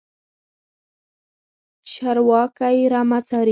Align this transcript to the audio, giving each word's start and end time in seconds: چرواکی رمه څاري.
چرواکی 1.91 2.77
رمه 2.93 3.19
څاري. 3.27 3.49